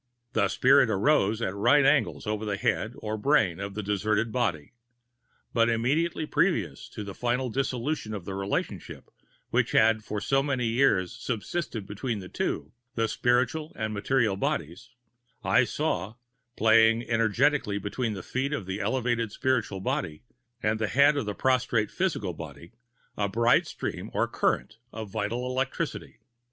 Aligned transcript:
The 0.33 0.47
spirit 0.47 0.89
arose 0.89 1.43
at 1.43 1.53
right 1.53 1.85
angles 1.85 2.25
over 2.25 2.43
the 2.43 2.57
head 2.57 2.93
or 2.95 3.19
brain 3.19 3.59
of 3.59 3.75
the 3.75 3.83
deserted 3.83 4.31
body. 4.31 4.73
But 5.53 5.69
immediately 5.69 6.25
previous 6.25 6.89
to 6.89 7.03
the 7.03 7.13
final 7.13 7.51
dissolution 7.51 8.15
of 8.15 8.25
the 8.25 8.33
relationship 8.33 9.11
which 9.51 9.73
had 9.73 10.03
for 10.03 10.19
so 10.19 10.41
many 10.41 10.65
years 10.65 11.15
subsisted 11.15 11.85
between 11.85 12.17
the 12.17 12.29
two, 12.29 12.71
the 12.95 13.07
spiritual 13.07 13.73
and 13.75 13.93
material 13.93 14.35
bodies, 14.35 14.89
I 15.43 15.65
saw—playing 15.65 17.07
energetically 17.07 17.77
between 17.77 18.13
the 18.15 18.23
feet 18.23 18.53
of 18.53 18.65
the 18.65 18.79
elevated 18.81 19.31
spiritual 19.31 19.81
body 19.81 20.23
and 20.63 20.79
the 20.79 20.87
head 20.87 21.15
of 21.15 21.27
the 21.27 21.35
prostrate 21.35 21.91
physical 21.91 22.33
body—a 22.33 23.29
bright 23.29 23.67
stream 23.67 24.09
or 24.15 24.27
current 24.27 24.79
of 24.91 25.11
vital 25.11 25.45
electricity. 25.47 26.17